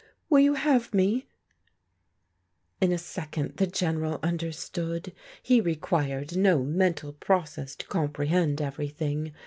[0.31, 1.27] Wai you have me?"
[2.81, 5.13] In a second the General understood.
[5.43, 9.31] He required no mental process to comprehend everything.